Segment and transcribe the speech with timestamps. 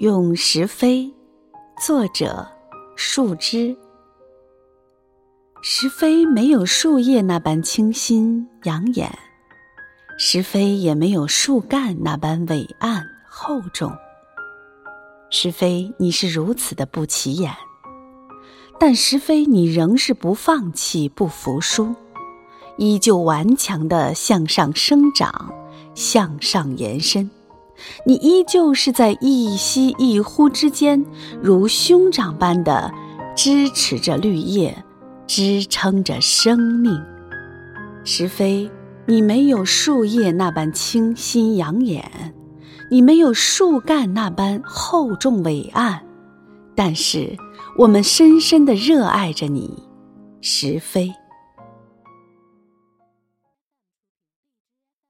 [0.00, 1.12] 用石飞，
[1.84, 2.46] 作者
[2.94, 3.76] 树枝。
[5.60, 9.10] 石飞没有树叶那般清新养眼，
[10.16, 13.92] 石飞也没有树干那般伟岸厚重。
[15.30, 17.52] 石飞，你是如此的不起眼，
[18.78, 21.92] 但石飞，你仍是不放弃、不服输，
[22.76, 25.52] 依旧顽强的向上生长，
[25.92, 27.28] 向上延伸。
[28.04, 31.04] 你依旧是在一吸一呼之间，
[31.42, 32.92] 如兄长般的
[33.36, 34.84] 支持着绿叶，
[35.26, 37.00] 支撑着生命。
[38.04, 38.70] 石飞，
[39.06, 42.34] 你没有树叶那般清新养眼，
[42.90, 46.00] 你没有树干那般厚重伟岸，
[46.74, 47.36] 但是
[47.76, 49.82] 我们深深的热爱着你，
[50.40, 51.12] 石飞。